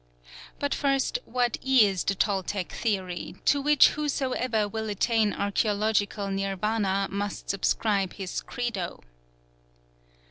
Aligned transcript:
But 0.57 0.73
first, 0.73 1.19
what 1.25 1.57
is 1.63 2.03
the 2.03 2.15
Toltec 2.15 2.71
theory, 2.71 3.35
to 3.45 3.61
which 3.61 3.89
whosoever 3.89 4.67
will 4.67 4.89
attain 4.89 5.31
archæological 5.31 6.33
Nirvana 6.33 7.07
must 7.11 7.51
subscribe 7.51 8.13
his 8.13 8.41
"Credo"? 8.41 9.03